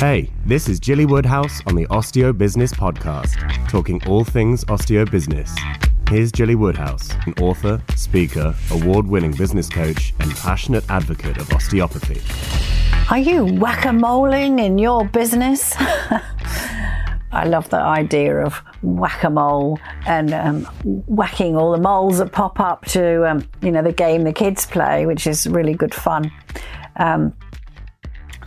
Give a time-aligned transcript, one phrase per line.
[0.00, 3.36] Hey, this is Gilly Woodhouse on the Osteo Business Podcast,
[3.68, 5.54] talking all things osteo business.
[6.08, 12.22] Here's Gilly Woodhouse, an author, speaker, award winning business coach, and passionate advocate of osteopathy.
[13.10, 15.74] Are you whack a moling in your business?
[17.30, 20.64] I love the idea of whack a mole and um,
[21.08, 24.64] whacking all the moles that pop up to, um, you know, the game the kids
[24.64, 26.32] play, which is really good fun.
[26.96, 27.34] Um,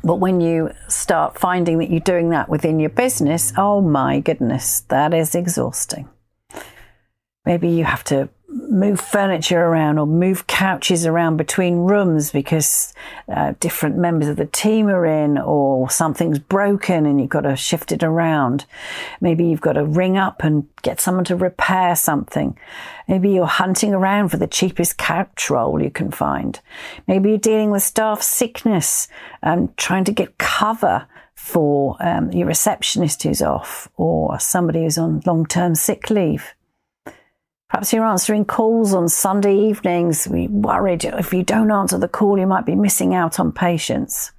[0.04, 4.82] but when you start finding that you're doing that within your business, oh my goodness,
[4.90, 6.10] that is exhausting.
[7.46, 12.94] Maybe you have to move furniture around or move couches around between rooms because
[13.28, 17.56] uh, different members of the team are in or something's broken and you've got to
[17.56, 18.66] shift it around.
[19.22, 22.58] Maybe you've got to ring up and get someone to repair something.
[23.08, 26.60] Maybe you're hunting around for the cheapest couch roll you can find.
[27.08, 29.08] Maybe you're dealing with staff sickness
[29.42, 35.22] and trying to get cover for um, your receptionist who's off or somebody who's on
[35.26, 36.54] long-term sick leave.
[37.74, 40.28] Perhaps you're answering calls on Sunday evenings.
[40.28, 44.32] We worried if you don't answer the call, you might be missing out on patients.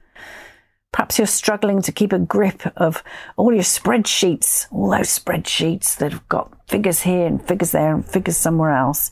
[0.92, 3.02] Perhaps you're struggling to keep a grip of
[3.36, 8.06] all your spreadsheets, all those spreadsheets that have got figures here and figures there and
[8.08, 9.10] figures somewhere else.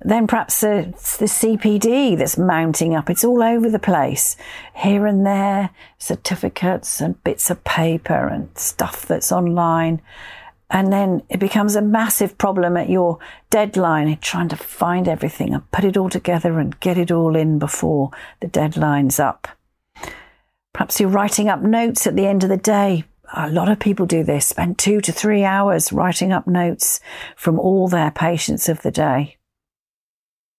[0.00, 3.10] Then perhaps uh, it's the CPD that's mounting up.
[3.10, 4.36] It's all over the place,
[4.76, 10.02] here and there, certificates and bits of paper and stuff that's online.
[10.70, 15.70] And then it becomes a massive problem at your deadline, trying to find everything and
[15.70, 19.48] put it all together and get it all in before the deadline's up.
[20.74, 23.04] Perhaps you're writing up notes at the end of the day.
[23.34, 27.00] A lot of people do this, spend two to three hours writing up notes
[27.34, 29.36] from all their patients of the day.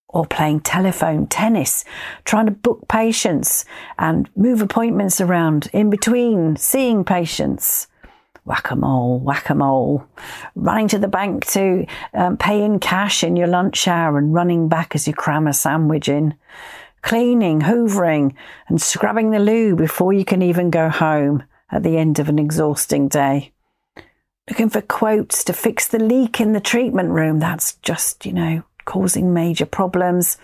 [0.07, 1.85] Or playing telephone tennis,
[2.25, 3.63] trying to book patients
[3.99, 7.87] and move appointments around in between seeing patients
[8.45, 10.05] whack a mole, whack a mole,
[10.55, 14.67] running to the bank to um, pay in cash in your lunch hour and running
[14.67, 16.35] back as you cram a sandwich in,
[17.01, 18.33] cleaning, hoovering,
[18.67, 22.39] and scrubbing the loo before you can even go home at the end of an
[22.39, 23.51] exhausting day.
[24.49, 27.39] Looking for quotes to fix the leak in the treatment room.
[27.39, 30.37] That's just, you know, causing major problems.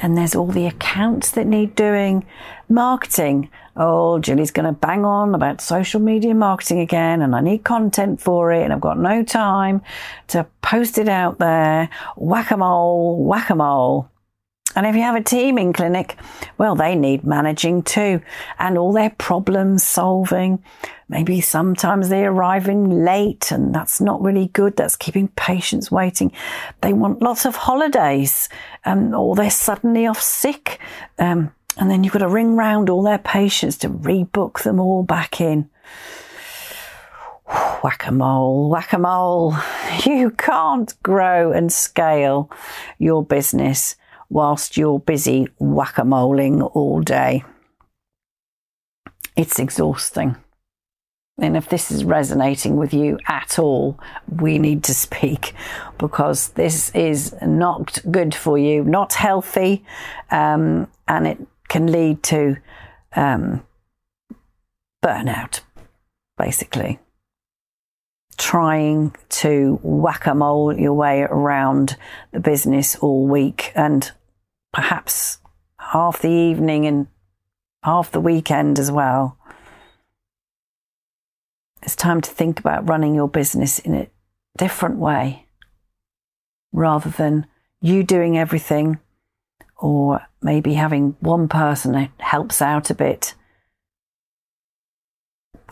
[0.00, 2.24] Then there's all the accounts that need doing,
[2.68, 3.50] marketing.
[3.76, 8.20] Oh, Julie's going to bang on about social media marketing again, and I need content
[8.20, 9.82] for it, and I've got no time
[10.28, 11.88] to post it out there.
[12.16, 14.08] Whack a mole, whack a mole.
[14.76, 16.16] And if you have a team in clinic,
[16.58, 18.20] well, they need managing too
[18.58, 20.62] and all their problem solving.
[21.08, 24.76] Maybe sometimes they arrive in late and that's not really good.
[24.76, 26.32] That's keeping patients waiting.
[26.82, 28.48] They want lots of holidays
[28.84, 30.78] um, or they're suddenly off sick.
[31.18, 35.02] Um, and then you've got to ring round all their patients to rebook them all
[35.02, 35.70] back in.
[37.82, 39.56] Whack a mole, whack a mole.
[40.04, 42.50] You can't grow and scale
[42.98, 43.96] your business
[44.28, 47.44] whilst you're busy whack a moling all day.
[49.36, 50.36] It's exhausting.
[51.40, 55.54] And if this is resonating with you at all, we need to speak
[55.98, 59.84] because this is not good for you, not healthy,
[60.30, 62.56] um, and it can lead to
[63.14, 63.64] um,
[65.04, 65.60] burnout,
[66.36, 66.98] basically.
[68.36, 71.96] Trying to whack a mole your way around
[72.32, 74.10] the business all week and
[74.72, 75.38] perhaps
[75.78, 77.06] half the evening and
[77.82, 79.38] half the weekend as well.
[81.82, 84.08] It's time to think about running your business in a
[84.56, 85.46] different way
[86.72, 87.46] rather than
[87.80, 88.98] you doing everything
[89.76, 93.34] or maybe having one person that helps out a bit.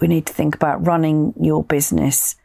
[0.00, 2.36] We need to think about running your business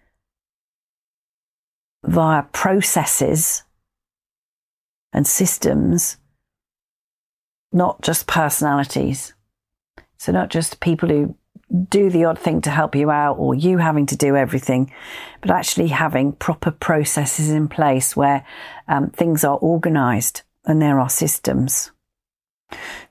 [2.04, 3.64] via processes
[5.14, 6.18] and systems
[7.72, 9.34] not just personalities.
[10.18, 11.36] So, not just people who
[11.90, 14.92] do the odd thing to help you out or you having to do everything,
[15.40, 18.46] but actually having proper processes in place where
[18.88, 21.92] um, things are organized and there are systems.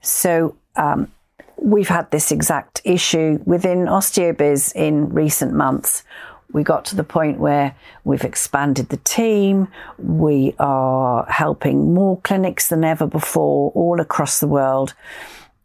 [0.01, 1.11] So, um,
[1.57, 6.05] we've had this exact issue within OsteoBiz in recent months
[6.53, 7.75] we got to the point where
[8.05, 9.69] we've expanded the team.
[9.99, 14.95] We are helping more clinics than ever before all across the world.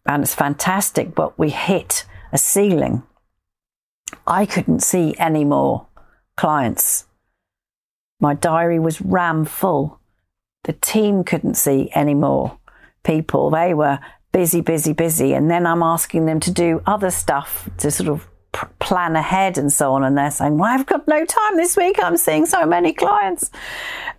[0.06, 3.04] And it's fantastic, but we hit a ceiling.
[4.28, 5.88] I couldn't see any more
[6.38, 7.06] clients.
[8.20, 10.00] My diary was ram full.
[10.64, 12.58] The team couldn't see any more
[13.04, 13.50] people.
[13.50, 14.00] They were
[14.32, 15.34] busy, busy, busy.
[15.34, 18.28] And then I'm asking them to do other stuff to sort of
[18.80, 20.04] plan ahead and so on.
[20.04, 21.98] And they're saying, well, I've got no time this week.
[22.02, 23.52] I'm seeing so many clients.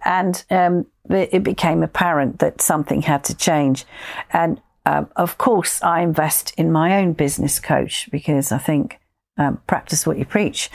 [0.04, 3.84] And um, it became apparent that something had to change.
[4.32, 9.00] And um, of course, I invest in my own business coach because I think
[9.36, 10.70] um, practice what you preach.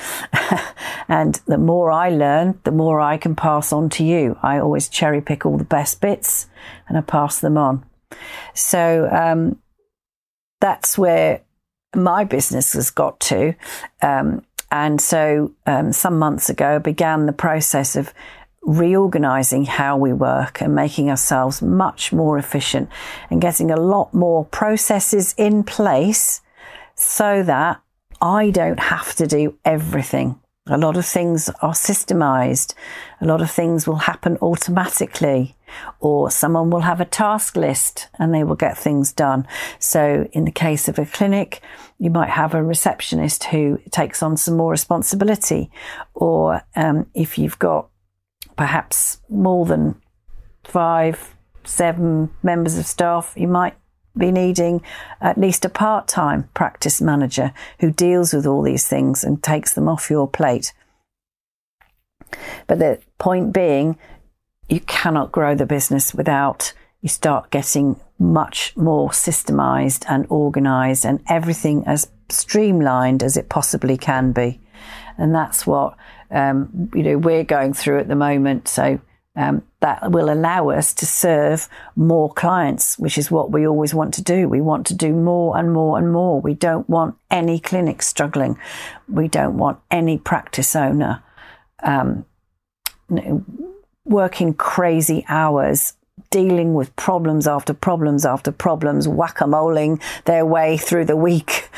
[1.07, 4.37] and the more I learn, the more I can pass on to you.
[4.43, 6.47] I always cherry pick all the best bits
[6.87, 7.85] and I pass them on.
[8.53, 9.59] So um,
[10.59, 11.41] that's where
[11.95, 13.53] my business has got to.
[14.01, 18.13] Um, and so um, some months ago, began the process of
[18.63, 22.89] reorganizing how we work and making ourselves much more efficient
[23.29, 26.41] and getting a lot more processes in place
[26.95, 27.81] so that
[28.21, 30.39] I don't have to do everything.
[30.67, 32.75] A lot of things are systemized.
[33.19, 35.55] A lot of things will happen automatically,
[35.99, 39.47] or someone will have a task list and they will get things done.
[39.79, 41.61] So, in the case of a clinic,
[41.97, 45.69] you might have a receptionist who takes on some more responsibility,
[46.13, 47.89] or um, if you've got
[48.55, 49.95] perhaps more than
[50.63, 53.75] five, seven members of staff, you might
[54.17, 54.81] be needing
[55.21, 59.73] at least a part time practice manager who deals with all these things and takes
[59.73, 60.73] them off your plate.
[62.67, 63.97] But the point being,
[64.71, 71.19] you cannot grow the business without you start getting much more systemized and organized and
[71.27, 74.59] everything as streamlined as it possibly can be.
[75.17, 75.97] And that's what
[76.29, 78.67] um, you know we're going through at the moment.
[78.67, 79.01] So
[79.35, 84.13] um, that will allow us to serve more clients, which is what we always want
[84.15, 84.47] to do.
[84.47, 86.39] We want to do more and more and more.
[86.39, 88.57] We don't want any clinic struggling.
[89.09, 91.23] We don't want any practice owner
[91.83, 92.25] um,
[94.05, 95.93] working crazy hours,
[96.29, 101.69] dealing with problems after problems after problems, whack a moling their way through the week,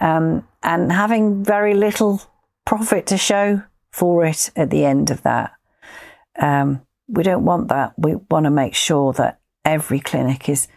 [0.00, 2.22] um, and having very little
[2.66, 5.52] profit to show for it at the end of that.
[6.38, 7.92] Um, we don't want that.
[7.98, 10.68] We want to make sure that every clinic is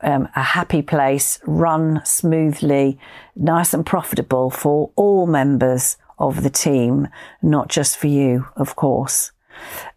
[0.00, 2.98] um, a happy place, run smoothly,
[3.34, 7.08] nice and profitable for all members of the team,
[7.42, 9.32] not just for you, of course.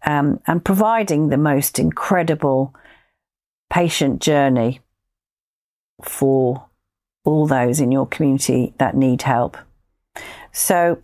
[0.04, 2.74] Um, and providing the most incredible
[3.70, 4.80] patient journey
[6.02, 6.66] for
[7.24, 9.56] all those in your community that need help.
[10.52, 11.02] So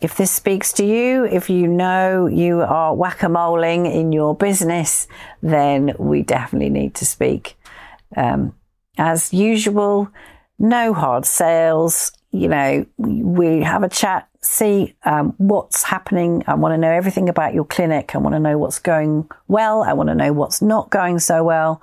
[0.00, 4.34] if this speaks to you, if you know you are whack a moling in your
[4.34, 5.08] business,
[5.42, 7.56] then we definitely need to speak.
[8.16, 8.54] Um,
[8.96, 10.10] as usual,
[10.58, 12.12] no hard sales.
[12.38, 16.44] You know, we have a chat, see um, what's happening.
[16.46, 18.14] I want to know everything about your clinic.
[18.14, 19.82] I want to know what's going well.
[19.82, 21.82] I want to know what's not going so well.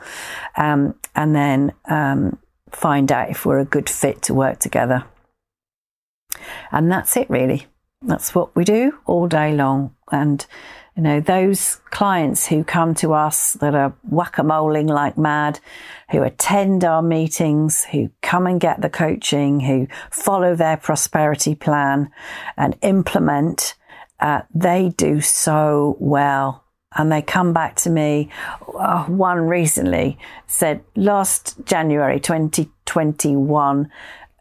[0.56, 2.40] Um, and then um,
[2.72, 5.04] find out if we're a good fit to work together.
[6.72, 7.68] And that's it, really.
[8.02, 9.94] That's what we do all day long.
[10.12, 10.46] And,
[10.96, 15.60] you know, those clients who come to us that are whack-a-moling like mad,
[16.10, 22.10] who attend our meetings, who come and get the coaching, who follow their prosperity plan
[22.56, 23.76] and implement,
[24.22, 26.64] uh, they do so well
[26.96, 28.30] and they come back to me.
[28.74, 33.92] Uh, one recently said last January 2021,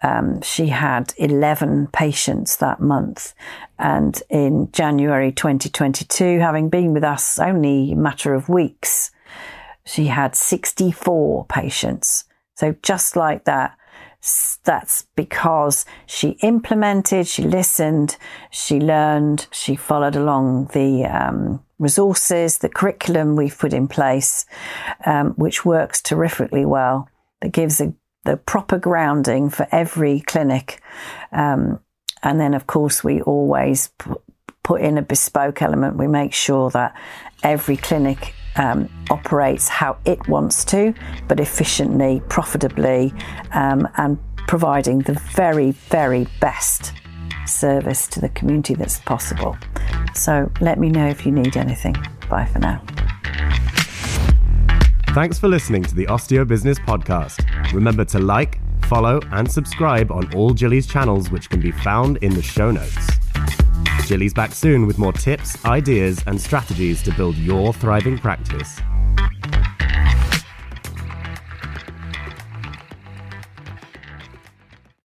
[0.04, 3.32] um, she had 11 patients that month.
[3.78, 9.10] And in January 2022, having been with us only a matter of weeks,
[9.86, 12.24] she had 64 patients.
[12.54, 13.78] So just like that,
[14.64, 18.18] that's because she implemented, she listened,
[18.50, 24.44] she learned, she followed along the um, resources, the curriculum we've put in place,
[25.06, 27.08] um, which works terrifically well.
[27.40, 27.94] That gives a
[28.24, 30.80] the proper grounding for every clinic.
[31.32, 31.80] Um,
[32.22, 33.90] and then, of course, we always
[34.62, 35.96] put in a bespoke element.
[35.96, 36.96] We make sure that
[37.42, 40.94] every clinic um, operates how it wants to,
[41.28, 43.12] but efficiently, profitably,
[43.52, 46.92] um, and providing the very, very best
[47.46, 49.56] service to the community that's possible.
[50.14, 51.96] So let me know if you need anything.
[52.30, 52.82] Bye for now.
[55.14, 57.72] Thanks for listening to the Osteo Business Podcast.
[57.72, 62.34] Remember to like, follow, and subscribe on all Gilly's channels, which can be found in
[62.34, 63.06] the show notes.
[64.08, 68.80] Gilly's back soon with more tips, ideas, and strategies to build your thriving practice.